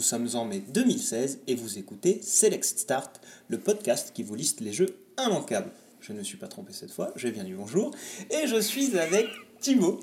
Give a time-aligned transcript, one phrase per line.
[0.00, 4.62] nous sommes en mai 2016 et vous écoutez Select Start, le podcast qui vous liste
[4.62, 5.70] les jeux immanquables.
[6.00, 7.90] Je ne me suis pas trompé cette fois, j'ai bien du bonjour,
[8.30, 9.26] et je suis avec
[9.60, 10.00] Thibaut.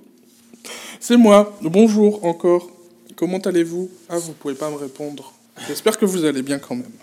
[1.00, 2.70] C'est moi, bonjour encore.
[3.16, 3.90] Comment allez-vous?
[4.08, 5.34] Ah, vous pouvez pas me répondre.
[5.68, 6.94] J'espère que vous allez bien quand même.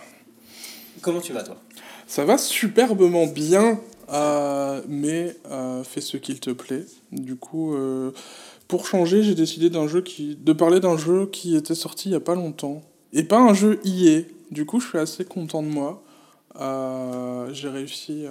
[1.01, 1.61] Comment tu vas toi?
[2.07, 3.77] Ça va superbement bien,
[4.09, 6.85] euh, mais euh, fais ce qu'il te plaît.
[7.11, 8.11] Du coup, euh,
[8.67, 12.13] pour changer, j'ai décidé d'un jeu qui, de parler d'un jeu qui était sorti il
[12.13, 12.81] y a pas longtemps.
[13.13, 14.21] Et pas un jeu IA.
[14.51, 16.03] Du coup, je suis assez content de moi.
[16.59, 18.25] Euh, j'ai réussi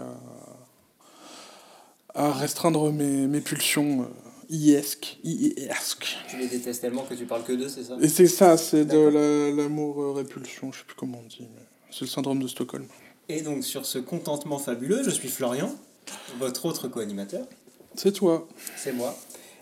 [2.14, 4.04] à, à restreindre mes, mes pulsions euh,
[4.50, 5.18] IESC.
[5.24, 6.16] IESC.
[6.28, 7.96] Tu les détestes tellement que tu parles que d'eux, c'est ça?
[8.00, 12.06] Et c'est ça, c'est de l'amour-répulsion, je sais plus comment on dit, mais c'est le
[12.10, 12.86] syndrome de Stockholm.
[13.28, 15.74] Et donc sur ce contentement fabuleux, je suis Florian,
[16.38, 17.46] votre autre co-animateur,
[17.94, 18.46] C'est toi.
[18.76, 19.16] c'est moi.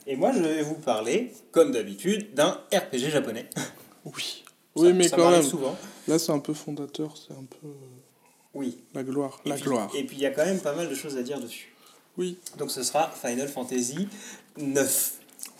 [0.06, 3.48] Et moi je vais vous parler, comme d'habitude, d'un RPG japonais.
[4.04, 4.42] Oui.
[4.74, 5.76] Ça- Oui, mais ça quand même, souvent.
[6.08, 7.72] là c'est un peu fondateur, c'est un peu euh,
[8.54, 8.78] Oui.
[8.94, 9.40] la gloire.
[9.44, 9.88] Et La puis- gloire.
[9.94, 11.72] Et puis il y a quand même pas mal de choses à dire dessus.
[12.18, 14.08] Oui, Donc ce sera Final Fantasy
[14.58, 15.12] 9.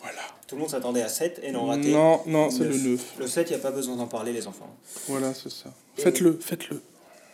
[0.03, 0.19] voilà.
[0.49, 1.93] Tout le monde s'attendait à 7 et non raté.
[1.93, 2.83] Non, non, c'est le Neuf.
[2.85, 3.15] 9.
[3.21, 4.75] Le 7, il n'y a pas besoin d'en parler, les enfants.
[5.09, 5.73] Voilà, c'est ça.
[5.97, 6.83] Faites-le, faites-le.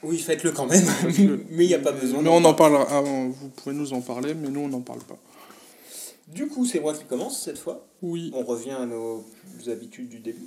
[0.04, 0.84] Oui, faites-le quand même,
[1.50, 2.22] mais il n'y a pas besoin.
[2.22, 2.86] Mais on en parlera.
[2.90, 5.16] ah, vous pouvez nous en parler, mais nous on n'en parle pas.
[6.28, 7.86] Du coup, c'est moi qui commence cette fois.
[8.02, 8.30] Oui.
[8.34, 9.24] On revient à nos
[9.66, 10.46] habitudes du début.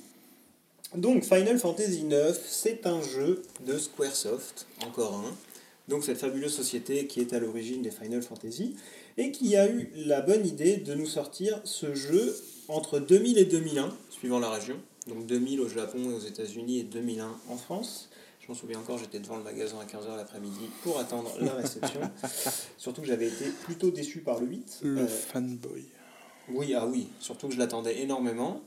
[0.95, 5.35] Donc, Final Fantasy IX, c'est un jeu de Squaresoft, encore un.
[5.87, 8.75] Donc, cette fabuleuse société qui est à l'origine des Final Fantasy
[9.17, 12.35] et qui a eu la bonne idée de nous sortir ce jeu
[12.67, 14.75] entre 2000 et 2001, suivant la région.
[15.07, 18.09] Donc, 2000 au Japon et aux États-Unis et 2001 en France.
[18.51, 22.01] M'en souviens encore, j'étais devant le magasin à 15h l'après-midi pour attendre la réception.
[22.77, 24.79] Surtout que j'avais été plutôt déçu par le 8.
[24.83, 25.85] Le Euh, fanboy.
[26.49, 28.61] oui, ah oui, surtout que je l'attendais énormément.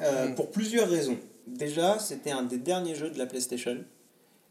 [0.00, 0.34] Euh, Mm.
[0.34, 1.16] Pour plusieurs raisons.
[1.46, 3.82] Déjà, c'était un des derniers jeux de la PlayStation.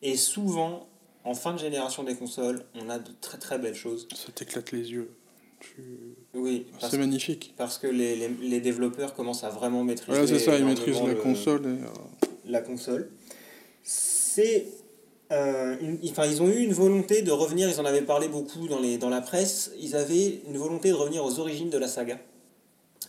[0.02, 0.88] Et souvent,
[1.26, 4.08] en fin de génération des consoles, on a de très très belles choses.
[4.16, 5.12] Ça t'éclate les yeux.
[5.60, 7.54] Tu- Oui, C'est magnifique.
[7.56, 11.04] parce que les, les, les développeurs commencent à vraiment maîtriser Voilà, c'est ça, ils maîtrisent
[11.04, 11.66] la le- console.
[11.66, 13.12] Et, euh, la console.
[14.36, 14.66] C'est.
[15.32, 15.78] euh,
[16.10, 18.98] enfin, ils ont eu une volonté de revenir, ils en avaient parlé beaucoup dans, les,
[18.98, 22.20] dans la presse, ils avaient une volonté de revenir aux origines de la saga,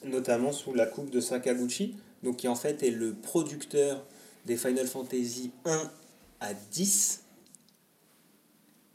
[0.04, 4.04] notamment sous la coupe de Sakaguchi, donc qui en fait est le producteur
[4.44, 5.90] des Final Fantasy 1
[6.38, 7.22] à 10.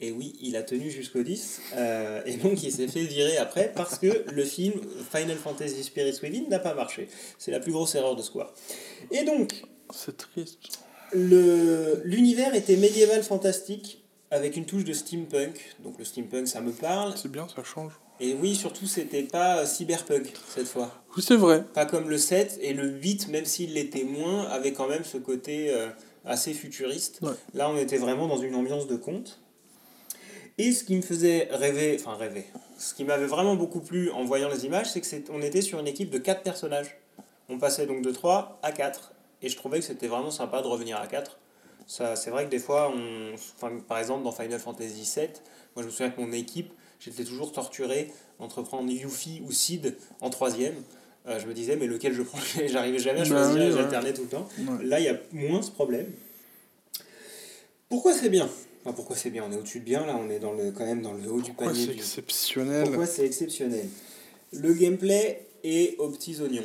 [0.00, 3.72] Et oui, il a tenu jusqu'au 10, euh, et donc il s'est fait virer après
[3.76, 4.80] parce que le film
[5.14, 7.08] Final Fantasy Spirits Within n'a pas marché.
[7.38, 8.54] C'est la plus grosse erreur de Square.
[9.10, 9.62] Et donc,
[9.92, 10.80] C'est triste.
[11.14, 15.74] L'univers était médiéval fantastique avec une touche de steampunk.
[15.82, 17.14] Donc le steampunk, ça me parle.
[17.16, 17.92] C'est bien, ça change.
[18.20, 21.02] Et oui, surtout, c'était pas euh, cyberpunk cette fois.
[21.16, 21.64] Oui, c'est vrai.
[21.74, 25.16] Pas comme le 7 et le 8, même s'il l'était moins, avait quand même ce
[25.18, 25.88] côté euh,
[26.24, 27.18] assez futuriste.
[27.22, 27.32] Ouais.
[27.54, 29.40] Là, on était vraiment dans une ambiance de conte.
[30.58, 32.44] Et ce qui me faisait rêver, enfin rêver,
[32.78, 35.62] ce qui m'avait vraiment beaucoup plu en voyant les images, c'est que c'est- on était
[35.62, 36.96] sur une équipe de 4 personnages.
[37.48, 39.11] On passait donc de 3 à 4.
[39.42, 41.38] Et je trouvais que c'était vraiment sympa de revenir à 4.
[41.86, 45.28] Ça, c'est vrai que des fois, on, enfin, par exemple dans Final Fantasy VII,
[45.74, 49.96] moi je me souviens que mon équipe, j'étais toujours torturé entre prendre Yuffie ou Sid
[50.20, 50.74] en troisième.
[51.26, 52.38] Euh, je me disais, mais lequel je prends?
[52.66, 53.72] J'arrivais jamais à Bah choisir, oui, et ouais.
[53.72, 54.48] j'alternais tout le temps.
[54.58, 54.84] Ouais.
[54.84, 56.06] Là, il y a moins ce problème.
[57.88, 58.48] Pourquoi c'est bien?
[58.84, 59.44] Enfin, pourquoi c'est bien?
[59.48, 61.40] On est au-dessus de bien, là, on est dans le, quand même dans le haut
[61.40, 61.80] du Pourquoi panier.
[61.86, 62.84] c'est du- exceptionnel?
[62.84, 63.86] Pourquoi c'est exceptionnel?
[64.52, 66.62] Le gameplay est aux petits oignons.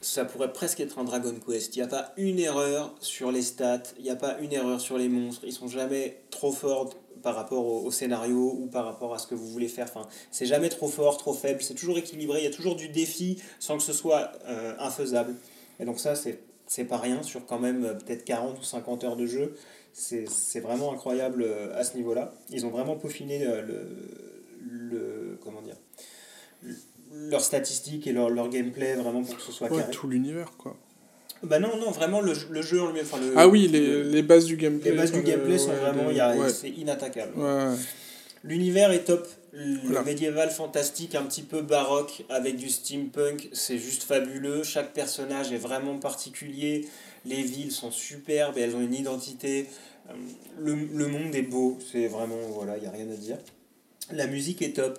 [0.00, 1.74] Ça pourrait presque être un Dragon Quest.
[1.74, 4.80] Il n'y a pas une erreur sur les stats, il n'y a pas une erreur
[4.80, 5.42] sur les monstres.
[5.46, 9.34] Ils sont jamais trop forts par rapport au, scénario ou par rapport à ce que
[9.34, 9.86] vous voulez faire.
[9.88, 11.62] Enfin, c'est jamais trop fort, trop faible.
[11.62, 12.40] C'est toujours équilibré.
[12.40, 15.34] Il y a toujours du défi sans que ce soit euh, infaisable.
[15.80, 19.16] Et donc ça, c'est pas rien sur quand même euh, peut-être 40 ou 50 heures
[19.16, 19.56] de jeu.
[19.92, 22.34] C'est vraiment incroyable euh, à ce niveau-là.
[22.50, 23.88] Ils ont vraiment peaufiné le,
[24.68, 25.76] le comment dire
[27.12, 29.90] leurs statistiques et leur, leur gameplay vraiment pour que ce soit Ouais, carré.
[29.92, 30.76] tout l'univers, quoi.
[31.42, 33.04] Bah non, non, vraiment le, le jeu en lui-même.
[33.04, 34.90] enfin, le- Ah oui, les, le- les bases du gameplay.
[34.90, 36.48] les bases du gameplay sont ouais, vraiment, ouais.
[36.50, 37.32] c'est inattaquable.
[38.44, 39.26] L'univers est top.
[39.52, 40.02] Le Voilà.
[40.02, 44.62] médiéval fantastique, un petit peu baroque, avec du steampunk, c'est juste fabuleux.
[44.62, 46.86] Chaque personnage est vraiment particulier.
[47.24, 49.66] Les villes sont superbes et elles ont une identité.
[50.10, 50.12] Euh,
[50.58, 53.38] Le, le monde est beau, c'est vraiment, voilà, il n'y a rien à dire.
[54.12, 54.98] La musique est top.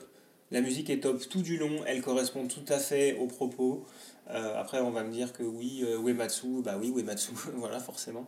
[0.52, 3.86] La musique est top tout du long, elle correspond tout à fait aux propos.
[4.30, 8.26] Euh, après, on va me dire que oui, euh, Uematsu, bah oui, Uematsu, voilà, forcément.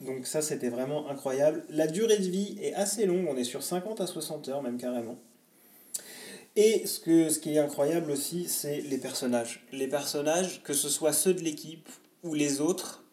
[0.00, 1.64] Donc ça, c'était vraiment incroyable.
[1.70, 4.78] La durée de vie est assez longue, on est sur 50 à 60 heures, même
[4.78, 5.18] carrément.
[6.56, 9.64] Et ce, que, ce qui est incroyable aussi, c'est les personnages.
[9.72, 11.88] Les personnages, que ce soit ceux de l'équipe
[12.22, 13.04] ou les autres,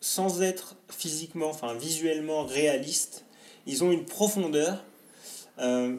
[0.00, 3.24] sans être physiquement, enfin visuellement réaliste,
[3.66, 4.84] ils ont une profondeur
[5.58, 5.96] euh,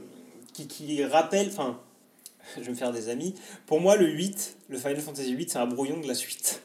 [0.53, 1.79] qui, qui rappelle, enfin,
[2.57, 3.35] je vais me faire des amis,
[3.65, 6.61] pour moi le 8, le Final Fantasy 8, c'est un brouillon de la suite.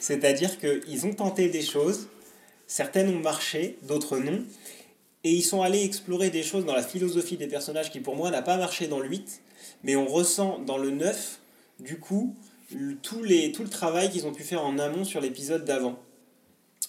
[0.00, 2.08] C'est-à-dire qu'ils ont tenté des choses,
[2.66, 4.44] certaines ont marché, d'autres non,
[5.24, 8.30] et ils sont allés explorer des choses dans la philosophie des personnages qui pour moi
[8.30, 9.42] n'a pas marché dans le 8,
[9.82, 11.40] mais on ressent dans le 9,
[11.80, 12.34] du coup,
[13.02, 15.98] tout, les, tout le travail qu'ils ont pu faire en amont sur l'épisode d'avant.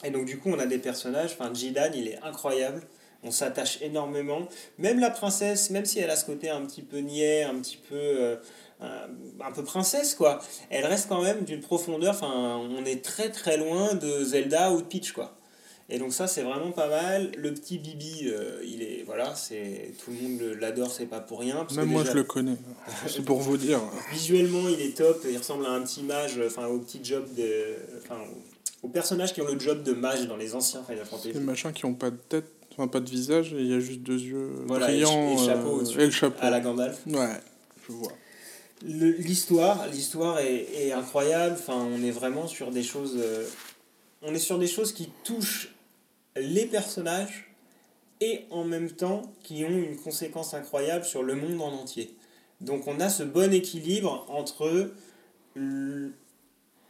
[0.03, 2.83] Et donc du coup, on a des personnages, enfin Jidan, il est incroyable,
[3.23, 4.47] on s'attache énormément.
[4.77, 7.77] Même la princesse, même si elle a ce côté un petit peu niais, un petit
[7.77, 7.95] peu...
[7.95, 8.35] Euh,
[8.81, 10.39] un peu princesse quoi,
[10.69, 14.77] elle reste quand même d'une profondeur, enfin on est très très loin de Zelda ou
[14.77, 15.37] de Peach quoi.
[15.89, 17.31] Et donc ça c'est vraiment pas mal.
[17.35, 21.39] Le petit Bibi, euh, il est voilà, c'est tout le monde l'adore, c'est pas pour
[21.39, 21.65] rien.
[21.75, 22.57] Même moi je le connais.
[23.07, 23.81] c'est pour vous dire.
[24.11, 27.75] Visuellement il est top, il ressemble à un petit mage, enfin au petit job de,
[28.03, 28.19] enfin
[28.83, 31.33] aux personnages qui ont le job de mage dans les anciens Final Fantasy.
[31.33, 32.45] Les machins qui ont pas de tête,
[32.79, 35.31] enfin pas de visage, il y a juste deux yeux brillants.
[35.31, 36.37] Et, le chapeau, euh, et le chapeau.
[36.41, 37.05] À la Gandalf.
[37.07, 37.27] Ouais,
[37.85, 38.13] je vois.
[38.81, 41.57] L'histoire, l'histoire est, est, incroyable.
[41.59, 43.17] Enfin, on est vraiment sur des choses.
[43.17, 43.45] Euh,
[44.21, 45.75] on est sur des choses qui touchent
[46.37, 47.53] les personnages
[48.21, 52.15] et en même temps qui ont une conséquence incroyable sur le monde en entier.
[52.61, 54.91] Donc on a ce bon équilibre entre,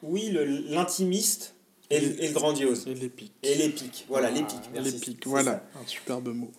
[0.03, 0.37] oui,
[0.69, 1.55] l'intimiste
[1.89, 2.87] et, le grandiose.
[2.87, 3.33] Et l'épique.
[3.43, 4.69] Et l'épique, voilà, l'épique.
[4.73, 6.51] L'épique, voilà, un superbe mot.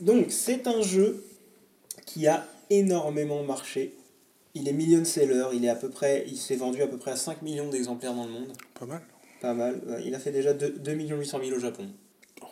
[0.00, 1.24] Donc c'est un jeu
[2.06, 3.94] qui a énormément marché.
[4.54, 7.12] Il est million seller, il est à peu près, il s'est vendu à peu près
[7.12, 8.52] à 5 millions d'exemplaires dans le monde.
[8.78, 9.02] Pas mal.
[9.40, 9.80] Pas mal.
[10.04, 11.88] Il a fait déjà 2, 2 800 000 au Japon.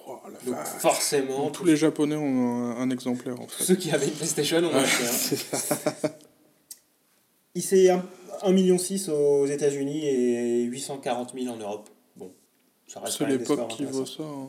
[0.06, 1.50] Oh, Donc forcément.
[1.50, 3.64] tous les Japonais ont un, exemplaire en fait.
[3.64, 5.36] Ceux qui avaient une PlayStation ont acheté.
[5.52, 6.10] Hein.
[7.54, 7.90] Il s'est
[8.44, 11.88] 1,6 million aux États-Unis et 840 000 en Europe.
[12.16, 12.32] Bon,
[12.86, 14.22] ça reste C'est l'époque qui vaut ça.
[14.22, 14.48] Hein.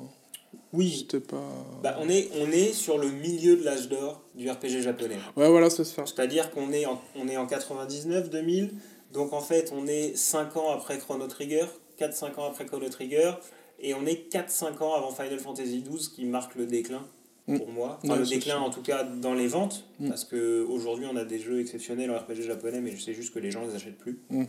[0.73, 0.95] Oui.
[0.99, 1.41] C'était pas.
[1.83, 5.17] Bah, on, est, on est sur le milieu de l'âge d'or du RPG japonais.
[5.35, 6.05] Ouais, voilà, c'est ça.
[6.05, 8.73] C'est-à-dire qu'on est en, on est en 99, 2000.
[9.13, 11.65] Donc en fait, on est 5 ans après Chrono Trigger,
[11.99, 13.33] 4-5 ans après Chrono Trigger,
[13.79, 17.05] et on est 4-5 ans avant Final Fantasy XII qui marque le déclin.
[17.55, 17.99] Pour moi.
[18.03, 20.09] Enfin, le déclin en tout cas dans les ventes, mm.
[20.09, 23.39] parce qu'aujourd'hui on a des jeux exceptionnels en RPG japonais, mais je sais juste que
[23.39, 24.19] les gens les achètent plus.
[24.31, 24.45] Mm-hmm.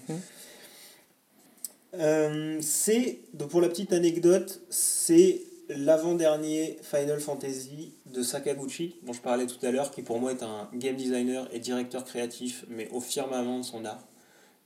[1.94, 5.40] Euh, c'est, pour la petite anecdote, c'est
[5.70, 10.42] l'avant-dernier Final Fantasy de Sakaguchi, dont je parlais tout à l'heure, qui pour moi est
[10.42, 14.04] un game designer et directeur créatif, mais au firmament de son art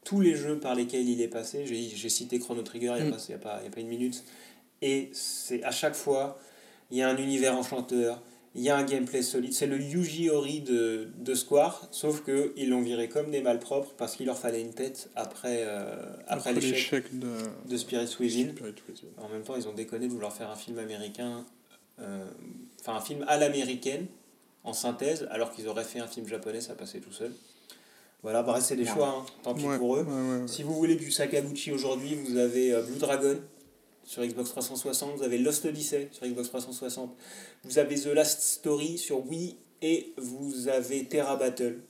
[0.04, 3.16] tous les jeux par lesquels il est passé, j'ai cité Chrono Trigger il n'y a,
[3.16, 3.34] mm.
[3.34, 4.24] a, pas une minute,
[4.80, 6.38] et c'est à chaque fois,
[6.92, 8.20] il y a un univers enchanteur,
[8.54, 12.68] il y a un gameplay solide, c'est le Yuji Ori de, de Square, sauf qu'ils
[12.68, 15.96] l'ont viré comme des malpropres parce qu'il leur fallait une tête après, euh,
[16.28, 17.32] après, l'échec de,
[17.66, 18.52] de Spirit, Within.
[19.16, 21.46] En même temps, ils ont déconné de vouloir faire un film américain,
[21.98, 22.26] euh,
[22.80, 24.06] enfin un film à l'américaine,
[24.62, 27.32] en synthèse, alors qu'ils auraient fait un film japonais, ça passait tout seul.
[28.22, 29.26] Voilà, bah, c'est des choix, hein.
[29.42, 30.06] tant pis pour eux.
[30.46, 33.36] si vous voulez du Sakaguchi aujourd'hui, vous avez euh, Blue Dragon
[34.04, 37.14] sur Xbox 360, vous avez Lost Odyssey sur Xbox 360,
[37.64, 41.80] vous avez The Last Story sur Wii et vous avez Terra Battle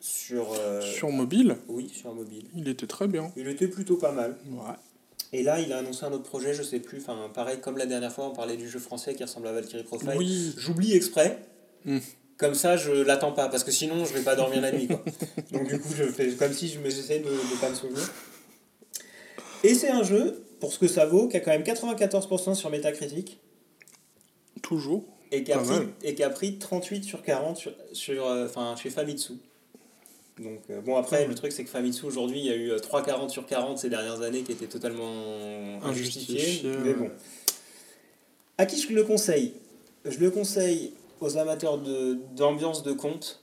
[0.00, 0.52] sur...
[0.52, 2.44] Euh, sur mobile Oui, sur mobile.
[2.56, 3.32] Il était très bien.
[3.36, 4.36] Il était plutôt pas mal.
[4.50, 4.74] Ouais.
[5.32, 7.86] Et là, il a annoncé un autre projet, je sais plus, enfin pareil comme la
[7.86, 10.10] dernière fois, on parlait du jeu français qui ressemble à Valkyrie Profile.
[10.16, 10.54] Oui.
[10.58, 11.38] J'oublie exprès.
[11.84, 11.98] Hmm.
[12.36, 14.88] Comme ça, je l'attends pas, parce que sinon, je vais pas dormir la nuit.
[14.88, 15.02] Quoi.
[15.52, 18.02] Donc, du coup, je fais comme si je j'essayais de ne pas me souvenir.
[19.64, 22.70] Et c'est un jeu, pour ce que ça vaut, qui a quand même 94% sur
[22.70, 23.40] Metacritic.
[24.62, 25.02] Toujours.
[25.32, 28.46] Et qui a, pris, et qui a pris 38 sur 40 sur, sur euh,
[28.80, 29.32] chez Famitsu.
[30.38, 33.30] Donc, euh, bon, après, le truc, c'est que Famitsu, aujourd'hui, il y a eu 3,40
[33.30, 36.62] sur 40 ces dernières années qui étaient totalement injustifiés.
[36.84, 37.10] Mais bon.
[38.56, 39.54] À qui je le conseille?
[40.04, 41.76] Je le conseille aux amateurs
[42.36, 43.40] d'ambiance de, conte,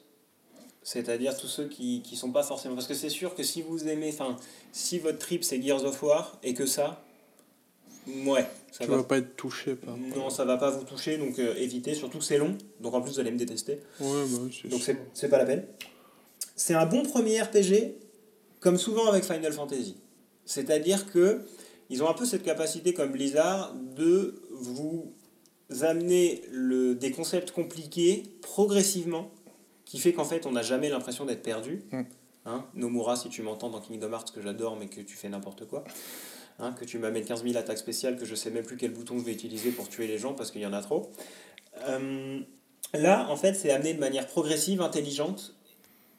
[0.83, 2.75] c'est-à-dire tous ceux qui ne sont pas forcément...
[2.75, 4.37] Parce que c'est sûr que si vous aimez, enfin,
[4.71, 7.03] si votre trip c'est Gears of War et que ça,
[8.25, 8.45] ouais.
[8.71, 9.97] Ça va, pas être touché par...
[9.97, 13.01] Non, ça va pas vous toucher, donc euh, évitez, surtout que c'est long, donc en
[13.01, 13.79] plus vous allez me détester.
[13.99, 14.81] Ouais, bah, donc
[15.13, 15.65] c'est pas la peine.
[16.55, 17.95] C'est un bon premier RPG,
[18.59, 19.97] comme souvent avec Final Fantasy.
[20.45, 21.41] C'est-à-dire que
[21.89, 25.11] ils ont un peu cette capacité comme Blizzard de vous
[25.81, 29.31] amener le, des concepts compliqués progressivement,
[29.85, 31.83] qui fait qu'en fait on n'a jamais l'impression d'être perdu.
[31.91, 32.01] Mm.
[32.45, 35.67] Hein, Nomura, si tu m'entends dans Kingdom Hearts, que j'adore, mais que tu fais n'importe
[35.67, 35.83] quoi.
[36.61, 39.17] Hein, que tu m'amènes 15 000 attaques spéciales, que je sais même plus quel bouton
[39.17, 41.09] je vais utiliser pour tuer les gens parce qu'il y en a trop.
[41.87, 42.41] Euh,
[42.93, 45.55] là, en fait, c'est amené de manière progressive, intelligente,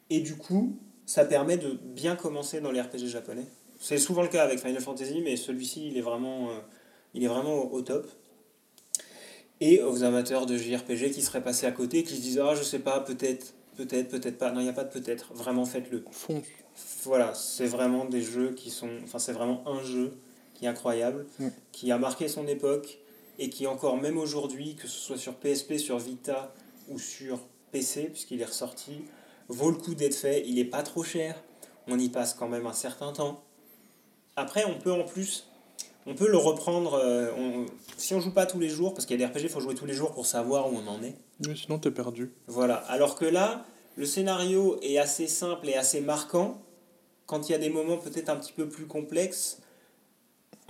[0.09, 3.45] et du coup, ça permet de bien commencer dans les RPG japonais.
[3.79, 6.59] C'est souvent le cas avec Final Fantasy, mais celui-ci, il est vraiment, euh,
[7.13, 8.09] il est vraiment au, au top.
[9.61, 12.63] Et aux amateurs de JRPG qui seraient passés à côté, qui se disent Ah, je
[12.63, 14.53] sais pas, peut-être, peut-être, peut-être pas.
[14.53, 15.35] Non, il n'y a pas de peut-être.
[15.35, 16.03] Vraiment, faites-le.
[16.11, 16.45] Fonce.
[17.05, 18.89] Voilà, c'est vraiment des jeux qui sont.
[19.05, 20.15] Enfin, c'est vraiment un jeu
[20.61, 21.49] qui est incroyable, Mm.
[21.73, 22.99] qui a marqué son époque
[23.39, 26.53] et qui, encore même aujourd'hui, que ce soit sur PSP, sur Vita
[26.91, 27.41] ou sur
[27.73, 29.01] PC, puisqu'il est ressorti,
[29.49, 30.45] vaut le coup d'être fait.
[30.47, 31.43] Il est pas trop cher.
[31.89, 33.43] On y passe quand même un certain temps.
[34.37, 35.47] Après, on peut en plus.
[36.07, 36.95] On peut le reprendre.
[36.95, 39.45] euh, on- si on joue pas tous les jours, parce qu'il y a des RPG,
[39.45, 41.15] il faut jouer tous les jours pour savoir où on en est.
[41.47, 42.33] Mais sinon, t'es perdu.
[42.49, 42.75] Voilà.
[42.89, 43.65] Alors que là,
[43.97, 46.59] le scénario est assez simple et assez marquant.
[47.27, 49.61] Quand il y a des moments peut-être un petit peu plus complexes,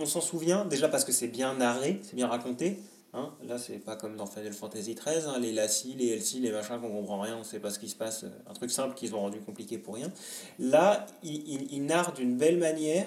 [0.01, 0.65] on s'en souvient.
[0.65, 2.79] Déjà parce que c'est bien narré, c'est bien raconté.
[3.13, 6.51] Hein là, c'est pas comme dans Final Fantasy XIII, hein, les Lassie, les Elsie, les
[6.51, 8.25] machins qu'on comprend rien, on sait pas ce qui se passe.
[8.49, 10.11] Un truc simple qu'ils ont rendu compliqué pour rien.
[10.59, 13.05] Là, il, il, il narre d'une belle manière.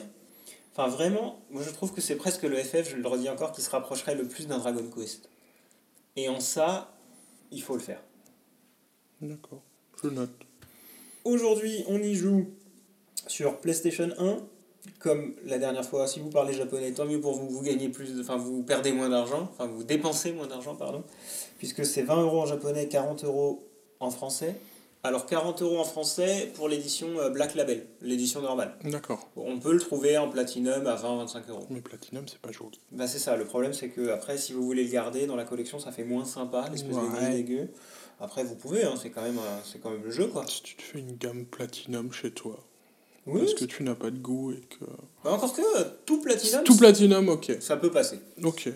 [0.72, 3.62] Enfin, vraiment, moi je trouve que c'est presque le FF, je le redis encore, qui
[3.62, 5.30] se rapprocherait le plus d'un Dragon Quest.
[6.16, 6.92] Et en ça,
[7.50, 8.02] il faut le faire.
[9.20, 9.62] D'accord.
[10.02, 10.30] Je note.
[11.24, 12.50] Aujourd'hui, on y joue
[13.26, 14.38] sur PlayStation 1.
[14.98, 18.20] Comme la dernière fois, si vous parlez japonais, tant mieux pour vous, vous gagnez plus,
[18.20, 21.04] enfin vous perdez moins d'argent, enfin vous dépensez moins d'argent, pardon,
[21.58, 23.66] puisque c'est 20 euros en japonais, 40 euros
[24.00, 24.56] en français.
[25.06, 28.74] Alors 40 euros en français pour l'édition euh, Black Label, l'édition normale.
[28.84, 29.28] D'accord.
[29.36, 31.66] On peut le trouver en platinum à 20-25 euros.
[31.68, 32.80] Mais Platinum, c'est pas joli.
[32.90, 35.44] Bah c'est ça, le problème c'est que après si vous voulez le garder dans la
[35.44, 37.68] collection ça fait moins sympa, l'espèce de gris dégueu.
[38.18, 39.38] Après vous pouvez, hein, c'est quand, même,
[39.82, 40.46] quand même le jeu quoi.
[40.46, 42.58] Si tu te fais une gamme Platinum chez toi,
[43.26, 44.84] Oui, parce que tu n'as pas de goût et que...
[45.24, 47.56] Bah, encore que euh, tout platinum, Tout Platinum, ok.
[47.60, 48.20] ça peut passer.
[48.42, 48.68] Ok.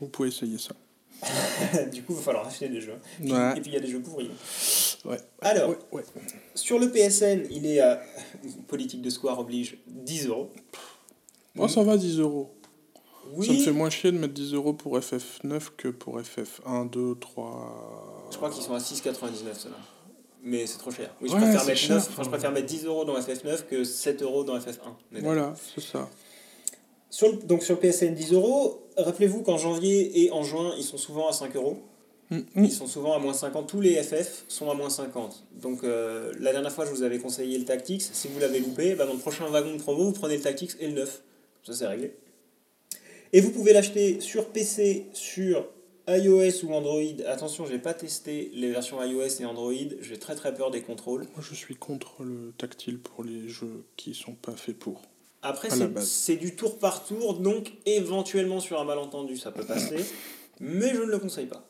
[0.00, 0.74] Vous pouvez essayer ça.
[1.92, 2.94] du coup, il va falloir acheter des jeux.
[3.20, 3.56] Puis- Ouais.
[3.56, 4.30] Et puis il y a des jeux pourris.
[5.04, 5.18] Ouais.
[5.40, 6.04] Alors, Ouais, ouais.
[6.54, 8.00] sur le PSN, il est à
[8.68, 10.50] politique de square oblige 10 euros.
[11.58, 12.52] Oh, ça va, 10 euros.
[13.34, 16.90] Oui, Ça me fait moins chier de mettre 10 euros pour FF9 que pour FF1,
[16.90, 18.28] 2, 3...
[18.30, 19.76] je crois qu'ils sont à 6,99 ceux-là.
[20.44, 21.14] Mais c'est trop cher.
[21.20, 23.66] Oui, je, Ouais, préfère mettre cher, 9, enfin, je préfère mettre 10 euros dans FF9
[23.70, 24.62] que 7 euros dans FF1.
[24.84, 25.32] On est d'accord.
[25.34, 26.08] Voilà, c'est ça.
[27.10, 30.82] Sur le- donc sur le PSN 10 euros, rappelez-vous qu'en janvier et en juin, ils
[30.84, 31.78] sont souvent à 5 euros.
[32.30, 32.64] Mm, mm.
[32.64, 33.68] Ils sont souvent à moins 50.
[33.68, 35.44] Tous les FF sont à moins 50.
[35.60, 38.02] Donc euh, la dernière fois, je vous avais conseillé le Tactics.
[38.02, 40.72] Si vous l'avez loupé, bah, dans le prochain wagon de promo, vous prenez le Tactics
[40.80, 41.22] et le 9.
[41.64, 42.16] Ça, c'est réglé.
[43.34, 45.66] Et vous pouvez l'acheter sur PC, sur
[46.08, 47.00] iOS ou Android.
[47.26, 49.72] Attention, j'ai pas testé les versions iOS et Android.
[50.00, 51.22] J'ai très très peur des contrôles.
[51.34, 55.02] Moi, je suis contre le tactile pour les jeux qui sont pas faits pour.
[55.42, 55.68] Après,
[56.00, 60.04] c'est du tour par tour, donc éventuellement sur un malentendu, ça peut passer,
[60.60, 61.66] mais je ne le conseille pas.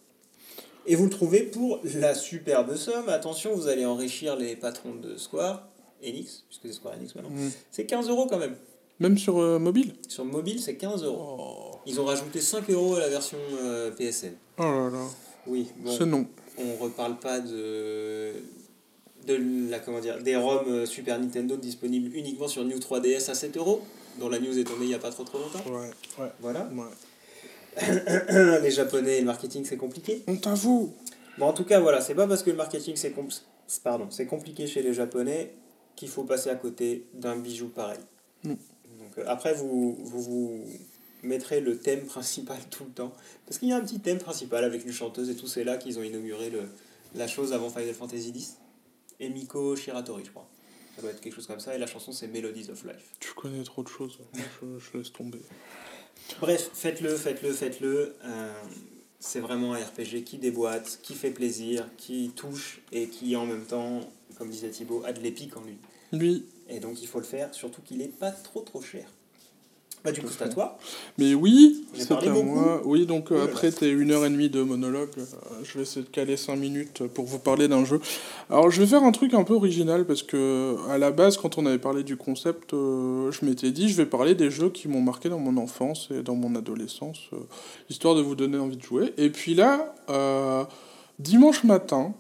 [0.85, 3.09] Et vous le trouvez pour la superbe somme.
[3.09, 5.67] Attention, vous allez enrichir les patrons de Square,
[6.05, 7.31] Enix, puisque c'est Square Enix maintenant.
[7.31, 7.51] Mm.
[7.71, 8.57] C'est 15 euros quand même.
[9.03, 11.37] Même sur euh, mobile Sur mobile, c'est 15 euros.
[11.39, 11.77] oh.
[11.87, 14.33] Ils ont rajouté 5 euros à la version euh, PSN.
[14.59, 15.05] oh là là,
[15.47, 16.25] Oui, bon, c'est non.
[16.57, 18.33] on reparle pas de
[19.27, 23.35] de la comment dire des ROM euh, Super Nintendo disponibles uniquement sur New 3DS à
[23.35, 23.83] 7 euros,
[24.19, 25.63] dont la news est tombée il y a pas trop trop longtemps.
[25.71, 26.69] Ouais, ouais, Voilà.
[26.73, 28.61] ouais.
[28.63, 30.23] les japonais et le marketing c'est compliqué.
[30.29, 30.93] On t'avoue
[31.39, 33.41] Bon en tout cas voilà, c'est pas parce que le marketing c'est compl-
[33.83, 35.55] pardon, c'est compliqué chez les japonais
[35.97, 37.99] qu'il faut passer à côté d'un bijou pareil.
[38.45, 38.55] Mm.
[39.17, 40.65] Donc euh, après vous, vous vous
[41.23, 43.13] mettrez le thème principal tout le temps
[43.47, 45.77] parce qu'il y a un petit thème principal avec une chanteuse et tout c'est là
[45.77, 46.63] qu'ils ont inauguré le,
[47.15, 48.57] la chose avant Final Fantasy X
[49.21, 50.49] et Miko Shiratori je crois.
[50.97, 53.15] Ça doit être quelque chose comme ça et la chanson c'est Melodies of Life.
[53.21, 54.19] Tu connais trop de choses.
[54.35, 55.41] Moi, je, je laisse tomber.
[56.41, 58.15] Bref, faites-le, faites-le, faites-le.
[58.25, 58.53] Euh,
[59.19, 63.65] c'est vraiment un RPG qui déboîte, qui fait plaisir, qui touche et qui en même
[63.65, 64.01] temps,
[64.37, 65.79] comme disait Thibaut, a de l'épique en lui.
[66.13, 69.05] Lui, Et donc il faut le faire, surtout qu'il n'est pas trop trop cher.
[70.05, 70.79] Bah du coup c'est à toi.
[71.17, 72.43] Mais oui, c'est à beaucoup.
[72.43, 72.83] moi.
[72.85, 75.23] Oui, donc euh, après tes une heure et demie de monologue, euh,
[75.63, 78.01] je vais essayer de caler 5 minutes pour vous parler d'un jeu.
[78.51, 81.57] Alors je vais faire un truc un peu original parce que à la base, quand
[81.57, 84.89] on avait parlé du concept, euh, je m'étais dit je vais parler des jeux qui
[84.89, 87.31] m'ont marqué dans mon enfance et dans mon adolescence,
[87.89, 89.13] histoire de vous donner envie de jouer.
[89.19, 89.95] Et puis là,
[91.21, 92.13] dimanche matin,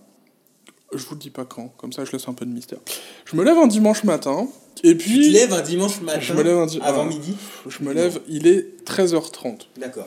[0.94, 2.78] je vous le dis pas quand, comme ça je laisse un peu de mystère.
[3.24, 4.46] Je me lève un dimanche matin
[4.82, 7.08] et puis Tu te lèves un dimanche matin je me lève un di- avant ah.
[7.08, 7.34] midi.
[7.68, 9.66] je me lève, il est 13h30.
[9.76, 10.06] D'accord.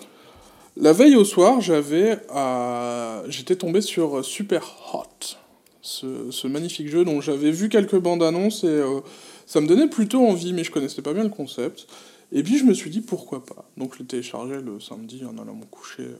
[0.77, 5.37] La veille au soir, j'avais, euh, j'étais tombé sur Super Hot,
[5.81, 8.99] ce, ce magnifique jeu dont j'avais vu quelques bandes annonces et euh,
[9.45, 11.87] ça me donnait plutôt envie, mais je connaissais pas bien le concept.
[12.33, 13.69] Et puis je me suis dit pourquoi pas?
[13.77, 16.17] Donc je l'ai téléchargé le samedi en allant me coucher euh,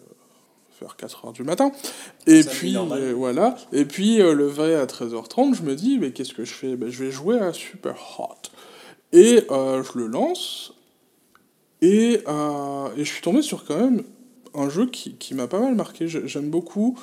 [0.81, 1.71] vers 4h du matin.
[2.27, 3.55] Et puis euh, voilà.
[3.71, 6.75] Et puis euh, le vrai à 13h30, je me dis mais qu'est-ce que je fais?
[6.75, 8.49] Ben, Je vais jouer à Super Hot.
[9.13, 10.73] Et euh, je le lance.
[11.81, 14.03] Et, euh, et je suis tombé sur quand même
[14.53, 16.07] un jeu qui, qui m'a pas mal marqué.
[16.07, 16.97] J'ai- J'aime beaucoup.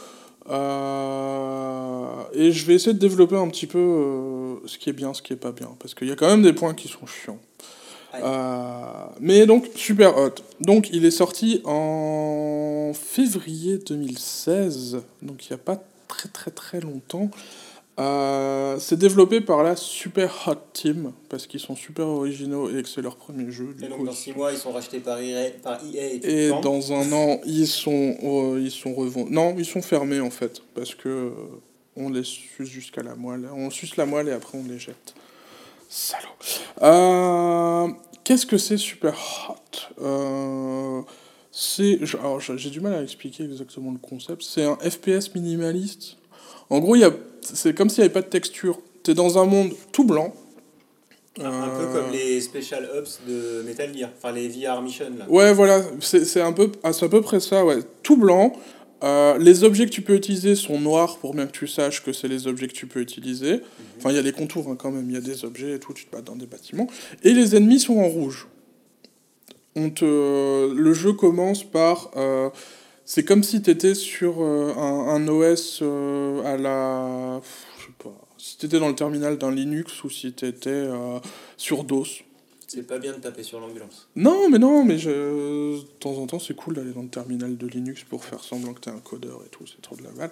[0.50, 5.23] Euh, et je vais essayer de développer un petit peu ce qui est bien, ce
[5.23, 5.71] qui est pas bien.
[5.79, 7.38] Parce qu'il y a quand même des points qui sont chiants.
[8.14, 10.35] Euh, mais donc, super hot.
[10.61, 14.99] Donc, il est sorti en février 2016.
[15.23, 17.31] Donc, il n'y a pas très très très longtemps.
[17.99, 21.12] Euh, c'est développé par la Super Hot Team.
[21.28, 23.75] Parce qu'ils sont super originaux et que c'est leur premier jeu.
[23.76, 26.47] Du Et donc coup, dans 6 mois, ils sont rachetés par EA, par EA et
[26.47, 29.33] et dans un an, ils sont, euh, ils sont revendus.
[29.33, 31.33] Non, ils sont fermés en fait, parce que
[31.97, 33.49] on les suce jusqu'à la moelle.
[33.54, 35.14] On suce la moelle et après on les jette.
[35.95, 36.29] Salaud.
[36.81, 37.89] Euh,
[38.25, 39.15] Qu'est-ce que c'est Super
[39.49, 41.03] Hot Euh,
[41.51, 41.99] C'est,
[42.57, 44.43] j'ai du mal à expliquer exactement le concept.
[44.43, 46.17] C'est un FPS minimaliste.
[46.71, 46.97] En gros,
[47.43, 48.79] c'est comme s'il n'y avait pas de texture.
[49.03, 50.33] T'es dans un monde tout blanc.
[51.41, 55.11] Un, un peu Euh, comme les Special Ops de Metal Gear, enfin les VR Mission
[55.19, 55.27] là.
[55.29, 57.81] Ouais, voilà, c'est peu, ah, c'est à peu près ça, ouais.
[58.03, 58.53] Tout blanc.
[59.02, 62.12] Euh, les objets que tu peux utiliser sont noirs pour bien que tu saches que
[62.12, 63.61] c'est les objets que tu peux utiliser.
[63.99, 65.78] Enfin, il y a des contours hein, quand même, il y a des objets et
[65.78, 66.87] tout, tu te bats dans des bâtiments.
[67.25, 68.47] Et les ennemis sont en rouge.
[69.75, 72.11] On te, le jeu commence par.
[72.16, 72.50] euh,
[73.04, 75.82] c'est comme si tu étais sur euh, un, un OS
[76.44, 77.40] à la.
[77.78, 78.14] Je sais pas.
[78.38, 80.87] Si tu étais dans le terminal d'un Linux ou si tu étais
[81.56, 82.23] sur DOS.
[82.75, 84.09] C'est pas bien de taper sur l'ambulance.
[84.17, 85.11] Non, mais non, mais je...
[85.76, 88.73] de temps en temps, c'est cool d'aller dans le terminal de Linux pour faire semblant
[88.73, 90.31] que t'es un codeur et tout, c'est trop de la balle.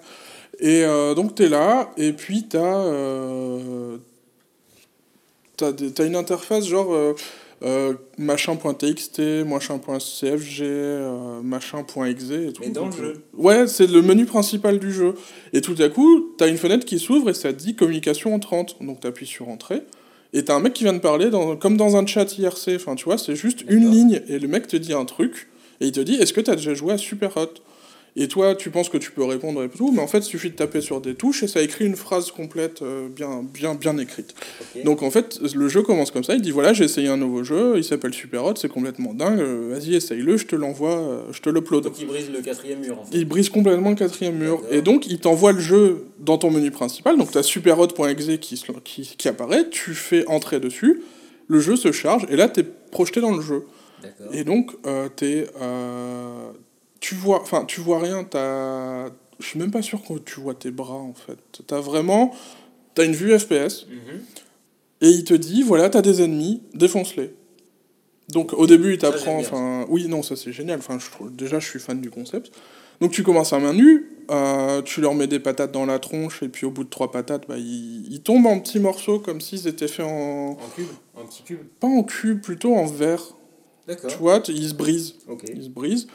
[0.58, 3.98] Et euh, donc t'es là, et puis t'as euh...
[5.58, 7.14] t'as des- t'as une interface genre euh,
[7.62, 12.62] euh, machin.txt, machin.cfg, euh, machin.exe et tout.
[12.62, 13.22] Mais dans le euh, jeu.
[13.34, 15.14] Ouais, c'est le menu principal du jeu.
[15.52, 18.76] Et tout à coup, t'as une fenêtre qui s'ouvre et ça te dit communication entrante.
[18.80, 19.82] Donc t'appuies sur entrée.
[20.32, 22.76] Et t'as un mec qui vient de parler dans, comme dans un chat IRC.
[22.76, 24.22] Enfin, tu vois, c'est juste une ligne.
[24.28, 25.48] Et le mec te dit un truc.
[25.80, 27.54] Et il te dit Est-ce que t'as déjà joué à Super Hot?
[28.16, 29.92] Et toi, tu penses que tu peux répondre et tout.
[29.92, 32.30] Mais en fait, il suffit de taper sur des touches et ça écrit une phrase
[32.32, 34.34] complète euh, bien, bien, bien écrite.
[34.84, 36.34] Donc en fait, le jeu commence comme ça.
[36.34, 37.74] Il dit Voilà, j'ai essayé un nouveau jeu.
[37.76, 38.54] Il s'appelle Super Hot.
[38.56, 39.38] C'est complètement dingue.
[39.40, 40.36] euh, Vas-y, essaye-le.
[40.36, 40.98] Je te l'envoie.
[40.98, 41.84] euh, je te l'upload.
[41.84, 43.16] Donc ils brisent le quatrième mur en fait.
[43.16, 44.60] Il brise complètement le quatrième mur.
[44.70, 47.16] Et donc, il t'envoie le jeu dans ton menu principal.
[47.16, 49.68] Donc, tu as superhot.exe qui, qui, qui apparaît.
[49.70, 51.02] Tu fais entrer dessus.
[51.48, 52.26] Le jeu se charge.
[52.30, 53.64] Et là, tu es projeté dans le jeu.
[54.32, 56.50] Et donc, euh, t'es, euh,
[57.00, 58.24] tu vois, enfin, tu vois rien.
[58.24, 59.08] T'as,
[59.38, 61.38] je suis même pas sûr que tu vois tes bras en fait.
[61.66, 62.34] T'as vraiment,
[62.94, 63.86] t'as une vue FPS.
[63.88, 64.20] Mhm.
[65.02, 67.34] Et il te dit, voilà, t'as des ennemis, défonce-les.
[68.28, 70.78] Donc au début, il t'apprend, enfin, oui, non, ça c'est génial.
[70.78, 72.52] Enfin, je trouve, déjà, je suis fan du concept.
[73.00, 76.42] Donc tu commences à main nue, euh, tu leur mets des patates dans la tronche,
[76.42, 79.40] et puis au bout de trois patates, bah, ils, ils tombent en petits morceaux comme
[79.40, 83.34] s'ils étaient faits en, En cube En petit cube pas en cube, plutôt en verre.
[83.86, 84.10] D'accord.
[84.10, 85.14] Tu vois, ils se brisent,
[85.54, 86.06] ils se brisent.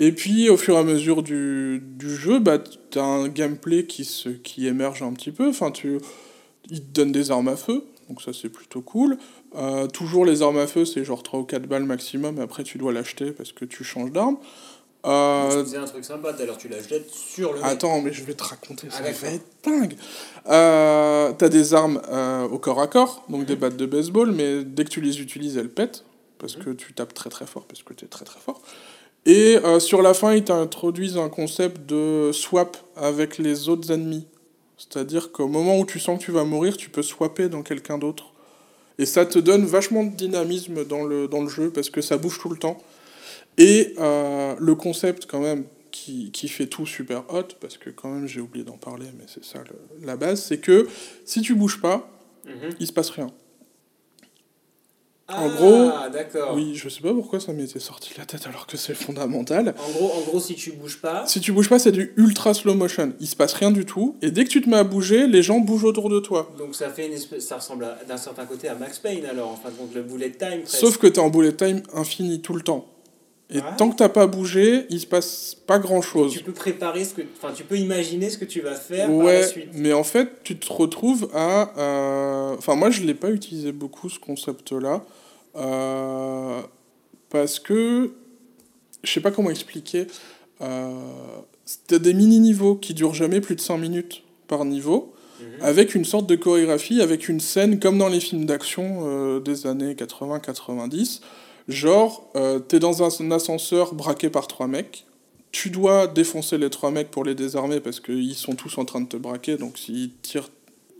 [0.00, 2.58] Et puis au fur et à mesure du, du jeu, bah,
[2.90, 5.48] t'as un gameplay qui, se, qui émerge un petit peu.
[5.48, 5.98] Enfin, tu,
[6.70, 9.18] ils te donnent des armes à feu, donc ça c'est plutôt cool.
[9.56, 12.62] Euh, toujours les armes à feu, c'est genre 3 ou 4 balles maximum, et après
[12.62, 14.36] tu dois l'acheter parce que tu changes d'arme.
[15.04, 17.64] Tu Euh, faisais un truc sympa l'heure, tu la jettes sur le.
[17.64, 19.96] Attends, mais je vais te raconter, ça Ah, va être dingue.
[20.48, 23.60] Euh, T'as des armes euh, au corps à corps, donc des Mhm.
[23.60, 26.04] battes de baseball, mais dès que tu les utilises, elles pètent,
[26.38, 26.64] parce Mhm.
[26.64, 28.60] que tu tapes très très fort, parce que tu es très très fort.
[29.28, 34.26] Et euh, sur la fin, ils t'introduisent un concept de swap avec les autres ennemis.
[34.78, 37.98] C'est-à-dire qu'au moment où tu sens que tu vas mourir, tu peux swapper dans quelqu'un
[37.98, 38.32] d'autre.
[38.98, 42.16] Et ça te donne vachement de dynamisme dans le, dans le jeu, parce que ça
[42.16, 42.78] bouge tout le temps.
[43.58, 48.08] Et euh, le concept, quand même, qui, qui fait tout super hot, parce que quand
[48.08, 50.88] même, j'ai oublié d'en parler, mais c'est ça le- la base, c'est que
[51.24, 52.08] si tu bouges pas,
[52.46, 52.70] Mhm.
[52.80, 53.26] il se passe rien.
[55.30, 56.54] Ah, En gros, d'accord.
[56.54, 59.74] Oui, je sais pas pourquoi ça m'était sorti de la tête alors que c'est fondamental.
[59.86, 62.54] En gros, en gros, si tu bouges pas, Si tu bouges pas, c'est du ultra
[62.54, 63.12] slow motion.
[63.20, 64.16] Il se passe rien du tout.
[64.22, 66.50] Et dès que tu te mets à bouger, les gens bougent autour de toi.
[66.56, 69.56] donc ça fait une espèce, ça ressemble d'un certain côté à Max Payne alors, en
[69.56, 70.62] fin de compte, le bullet time.
[70.62, 70.68] presque.
[70.78, 72.86] Sauf que t'es en bullet time infini tout le temps.
[73.50, 73.74] Et Ah.
[73.78, 76.32] tant que t'as pas bougé, il se passe pas grand chose.
[76.34, 79.22] tu peux préparer ce que, enfin, tu peux imaginer ce que tu vas faire par
[79.24, 79.68] la suite.
[79.72, 81.72] mais en fait, tu te retrouves à.
[81.78, 85.02] euh, Enfin, moi, je l'ai pas utilisé beaucoup ce concept-là.
[85.56, 86.60] euh,
[87.30, 88.12] Parce que.
[89.04, 90.06] Je sais pas comment expliquer.
[90.60, 90.90] Euh...
[91.64, 95.12] C'était des mini-niveaux qui durent jamais plus de 5 minutes par niveau.
[95.40, 95.46] Mhm.
[95.62, 99.68] avec une sorte de chorégraphie, avec une scène comme dans les films d'action euh, des
[99.68, 101.20] années 80-90.
[101.68, 105.04] Genre, euh, t'es dans un, ascenseur braqué par trois mecs,
[105.52, 109.00] tu dois défoncer les trois mecs pour les désarmer parce qu'ils sont tous en train
[109.00, 110.50] de te braquer, donc s'ils tirent,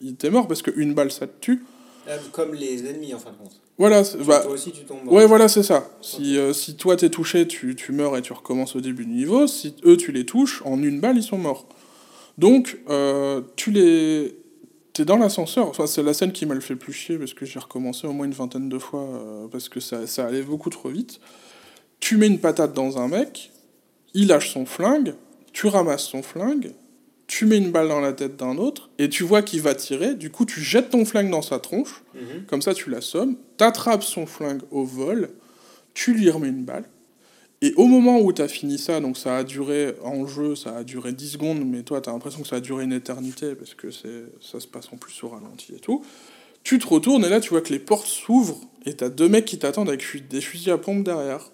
[0.03, 1.65] il t'es mort parce qu'une balle ça te tue.
[2.09, 3.61] Euh, Comme les ennemis en fin de compte.
[3.79, 5.07] Voilà, bah, toi aussi tu tombes.
[5.07, 5.89] Ouais, voilà, c'est ça.
[6.01, 9.13] Si, euh, si toi t'es touché, tu, tu meurs et tu recommences au début du
[9.13, 9.47] niveau.
[9.47, 11.67] Si eux tu les touches, en une balle, ils sont morts.
[12.39, 14.38] Donc, euh, tu les.
[14.99, 15.69] T'es dans l'ascenseur.
[15.69, 18.13] Enfin, c'est la scène qui m'a le fait plus chier parce que j'ai recommencé au
[18.13, 21.21] moins une vingtaine de fois euh, parce que ça, ça allait beaucoup trop vite.
[22.01, 23.53] Tu mets une patate dans un mec,
[24.15, 25.15] il lâche son flingue,
[25.53, 26.73] tu ramasses son flingue,
[27.29, 30.17] tu mets une balle dans la tête d'un autre et tu vois qu'il va tirer.
[30.17, 32.03] Du coup, tu jettes ton flingue dans sa tronche.
[32.17, 32.47] Mhm.
[32.49, 35.31] Comme ça, tu l'assommes, t'attrapes son flingue au vol,
[35.95, 36.87] tu lui remets une balle.
[37.61, 40.77] Et au moment où tu as fini ça, donc ça a duré en jeu, ça
[40.77, 43.55] a duré 10 secondes, mais toi, tu as l'impression que ça a duré une éternité
[43.57, 46.05] parce que ça se passe en plus au ralenti et tout.
[46.63, 49.29] Tu te retournes et là, tu vois que les portes s'ouvrent et tu as deux
[49.29, 51.51] mecs qui t'attendent avec des fusils à pompe derrière.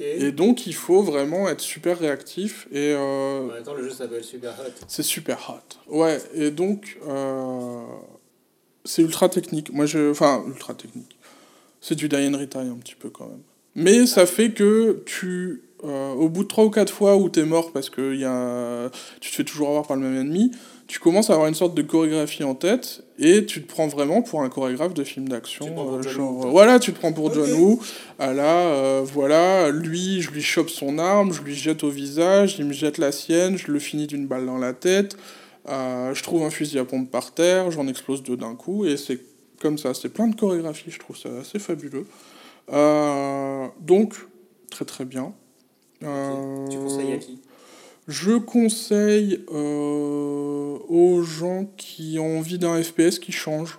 [0.00, 3.90] Et donc, il faut vraiment être super réactif et euh, En même temps, le jeu
[3.90, 4.72] s'appelle Super Hot.
[4.88, 5.94] c'est super hot.
[5.94, 7.82] Ouais, et donc, euh,
[8.84, 9.72] c'est ultra technique.
[9.72, 10.10] Moi, je.
[10.10, 11.18] Enfin, ultra technique.
[11.82, 13.42] C'est du die and retry un petit peu quand même.
[13.76, 15.62] Mais ça fait que tu.
[15.84, 18.90] euh, au bout de 3 ou 4 fois où t'es mort parce que y a,
[19.20, 20.50] tu te fais toujours avoir par le même ennemi,
[20.86, 24.22] tu commences à avoir une sorte de chorégraphie en tête et tu te prends vraiment
[24.22, 25.66] pour un chorégraphe de film d'action.
[25.98, 27.34] Euh, genre, voilà, tu te prends pour Ok.
[27.34, 27.80] John Woo.
[28.18, 32.56] Ah là, euh, voilà, lui, je lui chope son arme, je lui jette au visage,
[32.58, 35.16] il me jette la sienne, je le finis d'une balle dans la tête.
[35.68, 38.96] Euh, je trouve un fusil à pompe par terre, j'en explose deux d'un coup, et
[38.96, 39.18] c'est
[39.60, 39.92] comme ça.
[39.94, 42.06] C'est plein de chorégraphies, je trouve ça assez fabuleux.
[42.72, 44.14] Euh, donc,
[44.70, 45.34] très très bien.
[46.02, 47.40] Euh, Tu conseilles à qui?
[48.06, 53.78] je conseille euh, aux gens qui ont envie d'un FPS qui change.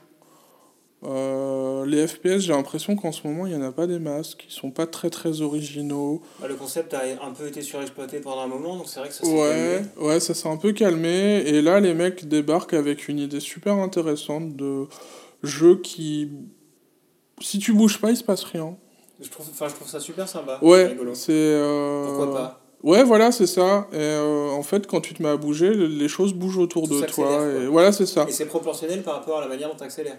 [1.04, 4.46] Euh, les FPS, j'ai l'impression qu'en ce moment, il n'y en a pas des masques,
[4.48, 6.24] qui sont pas très très originaux.
[6.42, 9.14] Bah, Le concept a un peu été surexploité pendant un moment, donc c'est vrai que
[9.14, 10.08] ça s'est Ouais, calmé.
[10.08, 11.44] ouais, ça s'est un peu calmé.
[11.46, 14.88] Et là, les mecs débarquent avec une idée super intéressante de
[15.44, 16.30] jeu qui.
[17.42, 18.76] Si tu bouges pas, il se passe rien.
[19.22, 20.60] Je trouve, enfin, je trouve ça super sympa.
[20.62, 21.32] Ouais, c'est.
[21.32, 23.88] euh, Pourquoi pas Ouais, voilà, c'est ça.
[23.94, 26.88] Et euh, en fait, quand tu te mets à bouger, le- les choses bougent autour
[26.88, 27.44] Tout de toi.
[27.64, 28.26] Et voilà, c'est ça.
[28.28, 30.18] Et c'est proportionnel par rapport à la manière dont tu accélères.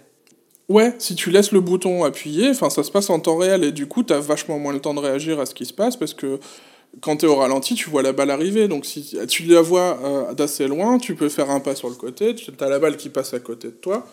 [0.68, 3.70] Ouais, si tu laisses le bouton appuyé, enfin ça se passe en temps réel et
[3.70, 6.12] du coup t'as vachement moins le temps de réagir à ce qui se passe parce
[6.12, 6.40] que
[7.00, 8.66] quand t'es au ralenti, tu vois la balle arriver.
[8.66, 11.94] Donc si tu la vois euh, d'assez loin, tu peux faire un pas sur le
[11.94, 14.04] côté, tu as la balle qui passe à côté de toi.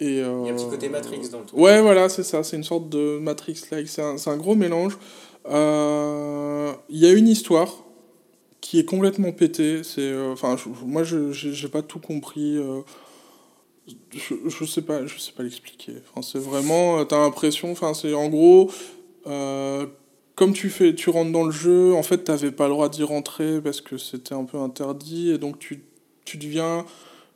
[0.00, 1.58] Et, euh, Il y a un petit côté Matrix dans le truc.
[1.60, 4.98] Ouais, voilà, c'est ça, c'est une sorte de Matrix-like, c'est un, un gros mélange.
[5.48, 7.84] Euh, Il y a une histoire
[8.60, 9.82] qui est complètement pétée.
[9.84, 12.58] C'est, euh, enfin, moi, je j'ai pas tout compris.
[14.12, 15.94] je, je sais pas, je sais pas l'expliquer.
[16.10, 18.70] Enfin, c'est vraiment, euh, t'as l'impression, enfin, c'est en gros,
[19.24, 23.02] comme tu fais, tu rentres dans le jeu, en fait, t'avais pas le droit d'y
[23.02, 25.82] rentrer parce que c'était un peu interdit, et donc tu,
[26.24, 26.86] tu deviens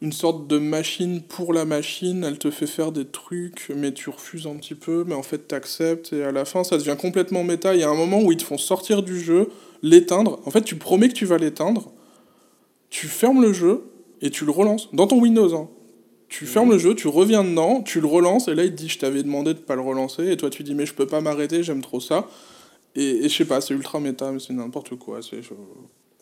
[0.05, 4.11] une sorte de machine pour la machine, elle te fait faire des trucs, mais tu
[4.11, 7.43] refuses un petit peu, mais en fait t'acceptes, et à la fin ça devient complètement
[7.43, 7.75] méta.
[7.75, 9.49] Il y a un moment où ils te font sortir du jeu,
[9.83, 10.40] l'éteindre.
[10.45, 11.90] En fait, tu promets que tu vas l'éteindre,
[12.90, 13.83] tu fermes le jeu
[14.21, 15.55] et tu le relances dans ton Windows.
[15.55, 15.69] hein.
[16.29, 18.88] Tu fermes le jeu, tu reviens dedans, tu le relances, et là il te dit
[18.88, 21.21] Je t'avais demandé de pas le relancer, et toi tu dis Mais je peux pas
[21.23, 22.29] m'arrêter, j'aime trop ça.
[22.95, 25.21] Et, et je sais pas, c'est ultra méta, mais c'est n'importe quoi.
[25.23, 25.55] C'est je-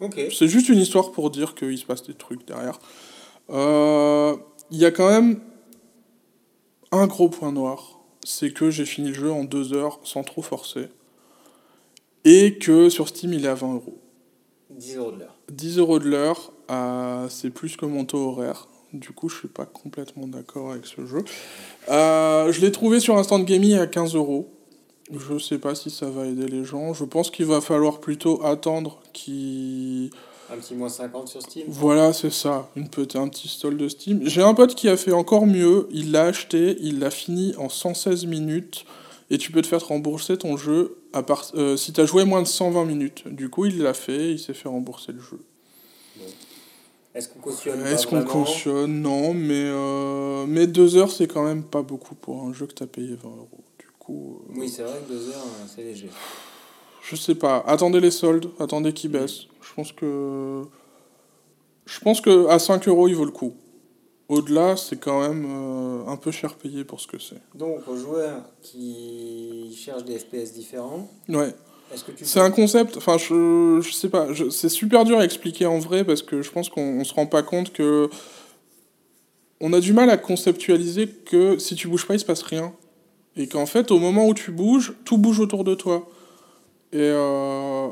[0.00, 0.20] Ok.
[0.36, 2.78] c'est juste une histoire pour dire qu'il se passe des trucs derrière.
[3.52, 4.36] Euh,
[4.70, 5.40] Il y a quand même
[6.90, 10.42] un gros point noir, c'est que j'ai fini le jeu en deux heures sans trop
[10.42, 10.88] forcer.
[12.24, 13.98] Et que sur Steam il est à 20 euros.
[14.70, 15.36] 10 euros de l'heure.
[15.50, 18.68] 10 euros de l'heure, euh, c'est plus que mon taux horaire.
[18.92, 21.24] Du coup, je suis pas complètement d'accord avec ce jeu.
[21.88, 24.50] Euh, je l'ai trouvé sur Instant Gaming à 15 euros.
[25.10, 26.92] Je sais pas si ça va aider les gens.
[26.92, 30.10] Je pense qu'il va falloir plutôt attendre qu'il
[30.52, 31.64] Un petit moins 50 sur Steam.
[31.68, 34.20] voilà, c'est ça, une petite, un petit stall de Steam.
[34.24, 37.70] J'ai un pote qui a fait encore mieux, il l'a acheté, il l'a fini en
[37.70, 38.84] 116 minutes,
[39.30, 42.24] et tu peux te faire rembourser ton jeu à part, euh, si tu as joué
[42.24, 43.28] moins de 120 minutes.
[43.28, 45.40] Du coup, il l'a fait, il s'est fait rembourser le jeu.
[47.14, 49.00] Est-ce qu'on cautionne Est-ce qu'on cautionne?
[49.02, 52.74] Non, mais, euh, mais deux heures, c'est quand même pas beaucoup pour un jeu que
[52.74, 53.64] tu as payé 20 euros.
[53.78, 56.08] Du coup, euh, Oui, c'est vrai que 2 heures, c'est léger.
[57.02, 57.62] Je sais pas.
[57.66, 59.46] Attendez les soldes, attendez qu'ils baissent.
[59.60, 60.62] Je pense que.
[61.84, 63.54] Je pense que à 5 euros, il vaut le coup.
[64.28, 67.40] Au-delà, c'est quand même euh, un peu cher payé pour ce que c'est.
[67.54, 71.54] Donc, aux joueurs qui cherchent des FPS différents, Ouais.
[72.22, 76.04] C'est un concept, enfin, je, je sais pas, c'est super dur à expliquer en vrai
[76.04, 78.08] parce que je pense qu'on on se rend pas compte que.
[79.60, 82.72] On a du mal à conceptualiser que si tu bouges pas, il se passe rien.
[83.36, 86.08] Et qu'en fait, au moment où tu bouges, tout bouge autour de toi.
[86.92, 87.88] Et, euh,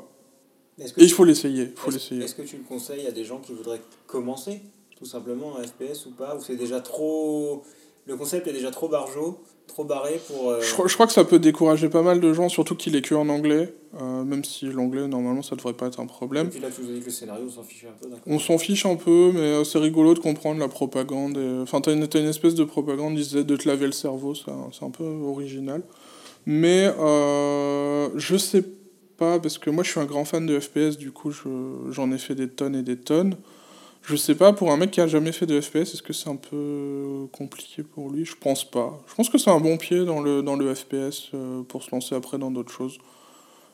[0.79, 1.63] et il faut l'essayer.
[1.65, 4.61] est-ce- que tu le conseilles à des gens qui voudraient commencer,
[4.99, 7.63] tout simplement, un FPS ou pas Ou c'est déjà trop.
[8.07, 10.51] Le concept est déjà trop barjot trop barré pour.
[10.51, 12.97] euh, Je, crois- je crois que ça peut décourager pas mal de gens, surtout qu'il
[12.97, 16.09] est que en anglais, euh, même si l'anglais, normalement, ça devrait pas être un Et
[16.09, 16.51] problème.
[16.51, 18.09] puis là, tu nous as dit que le scénario, on s'en fichait un peu.
[18.27, 21.37] On s'en fiche un peu, mais euh, c'est rigolo de comprendre la propagande.
[21.39, 24.35] et- Enfin, t'as une, une espèce de propagande, ils essaient de te laver le cerveau,
[24.35, 24.51] c'est
[24.85, 25.83] un peu original.
[26.47, 28.69] Mais euh, je sais pas,
[29.43, 32.19] parce que moi je suis un grand fan de FPS, du coup je- j'en ai
[32.19, 33.37] fait des tonnes et des tonnes.
[34.03, 36.31] Je sais pas, pour un mec qui a jamais fait de FPS, est-ce que c'est
[36.31, 38.25] un peu compliqué pour lui?
[38.25, 38.99] Je pense pas.
[39.07, 41.91] Je pense que c'est un bon pied dans le, dans le FPS euh, pour se
[41.93, 42.99] lancer après dans d'autres choses.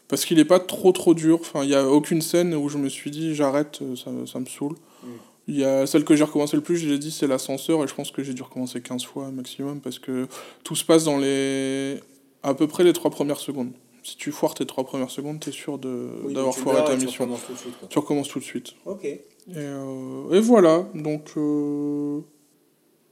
[0.09, 1.39] Parce qu'il est pas trop trop dur.
[1.41, 4.41] Enfin, il y a aucune scène où je me suis dit j'arrête, euh, ça, ça
[4.41, 4.75] me saoule.
[5.05, 5.09] Mm.
[5.49, 7.87] Il y a celle que j'ai recommencé le plus, je l'ai dit, c'est l'ascenseur et
[7.87, 10.27] je pense que j'ai dû recommencer 15 fois maximum parce que
[10.65, 12.01] tout se passe dans les
[12.43, 13.71] à peu près les trois premières secondes.
[14.07, 17.25] Si tu foires tes trois premières secondes, t'es sûr Oui, d'avoir foiré ta tu mission.
[17.25, 17.89] recommences tout de suite, quoi.
[17.89, 18.69] Tu recommences tout de suite.
[18.85, 19.05] Ok.
[19.05, 19.21] Et,
[19.57, 22.21] euh, et voilà, donc euh,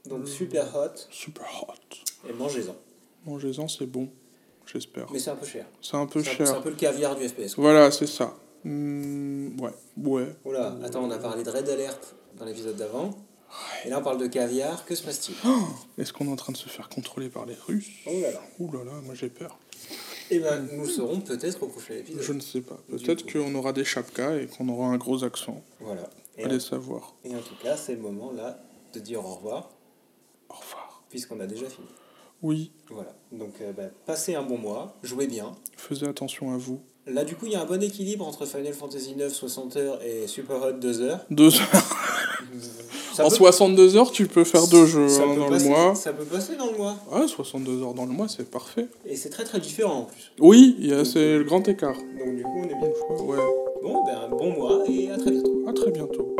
[0.05, 2.29] Donc super hot super hot.
[2.29, 2.75] et mangez-en.
[3.25, 4.07] Mangez-en, c'est bon,
[4.65, 5.07] j'espère.
[5.11, 5.65] Mais c'est un peu cher.
[5.81, 6.55] C'est un peu un, c'est cher.
[6.55, 7.55] un peu le caviar du FPS.
[7.55, 7.63] quoi.
[7.65, 8.33] Voilà, c'est ça.
[8.63, 10.27] Hmm, ouais, ouais.
[10.45, 13.09] Oula, attends, on a parlé de Red Alert dans l'épisode d'avant.
[13.85, 14.85] Et là, on parle de caviar.
[14.85, 15.35] Que se passe-t-il?
[16.01, 17.89] Est-ce qu'on est en train de se faire contrôler par les Russes?
[18.05, 18.41] Oh là là.
[18.59, 19.57] Ouh là là, moi j'ai peur.
[20.31, 22.21] Eh ben, nous saurons peut-être au prochain épisode.
[22.23, 22.77] Je ne sais pas.
[22.89, 25.61] Peut-être qu'on aura des chapkas et qu'on aura un gros accent.
[25.79, 26.09] Voilà.
[26.37, 27.13] Et, Allez savoir.
[27.23, 28.59] et en tout cas, c'est le moment là
[28.93, 29.69] de dire au revoir,
[30.49, 31.03] Au revoir.
[31.09, 31.87] puisqu'on a déjà fini.
[32.41, 33.15] Oui, Voilà.
[33.31, 35.53] Donc, euh, bah, passez un bon mois, jouez bien.
[35.77, 36.81] faisez attention à vous.
[37.07, 40.01] Là, du coup, il y a un bon équilibre entre Final Fantasy 9 60 heures
[40.03, 41.25] et Super Hot 2 heures.
[41.29, 41.69] Deux heures.
[43.23, 45.95] En peut- 62 heures, tu peux faire deux jeux ça hein, dans passer- le mois.
[45.95, 46.95] Ça peut passer dans le mois.
[47.11, 48.87] Ouais, 62 heures dans le mois, c'est parfait.
[49.05, 50.31] Et c'est très très différent en plus.
[50.39, 50.75] Oui,
[51.05, 51.95] c'est le grand écart.
[52.19, 53.25] Donc, du coup, on est bien.
[53.25, 53.37] Ouais,
[53.83, 55.63] Bon, ben, bon mois et à très bientôt.
[55.67, 56.35] à très bientôt.